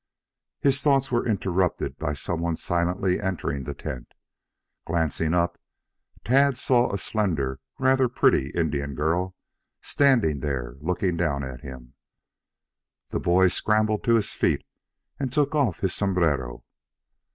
His 0.61 0.81
thoughts 0.81 1.11
were 1.11 1.27
interrupted 1.27 1.99
by 1.99 2.15
some 2.15 2.41
one 2.41 2.55
silently 2.55 3.21
entering 3.21 3.65
the 3.65 3.75
tent. 3.75 4.15
Glancing 4.87 5.35
up, 5.35 5.59
Tad 6.25 6.57
saw 6.57 6.89
a 6.91 6.97
slender, 6.97 7.59
rather 7.77 8.09
pretty 8.09 8.49
Indian 8.49 8.95
girl 8.95 9.35
standing 9.79 10.39
there 10.39 10.73
looking 10.79 11.17
down 11.17 11.43
at 11.43 11.61
him. 11.61 11.93
The 13.09 13.19
boy 13.19 13.49
scrambled 13.49 14.03
to 14.05 14.15
his 14.15 14.33
feet 14.33 14.65
and 15.19 15.31
took 15.31 15.53
off 15.53 15.81
his 15.81 15.93
sombrero. 15.93 16.65